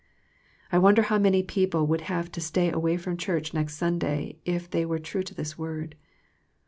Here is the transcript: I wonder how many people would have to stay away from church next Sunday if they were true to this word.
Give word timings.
I 0.71 0.79
wonder 0.79 1.03
how 1.03 1.19
many 1.19 1.43
people 1.43 1.85
would 1.85 2.01
have 2.09 2.31
to 2.31 2.41
stay 2.41 2.71
away 2.71 2.97
from 2.97 3.17
church 3.17 3.53
next 3.53 3.77
Sunday 3.77 4.39
if 4.45 4.67
they 4.67 4.83
were 4.83 4.97
true 4.97 5.21
to 5.21 5.35
this 5.35 5.59
word. 5.59 5.93